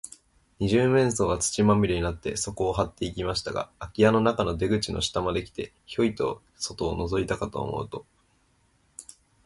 [0.57, 8.07] 二十面相は、土まみれになって、そこをはっていきましたが、あき家の中の出口の下まで来て、ヒョイと外をのぞいたかと思うと、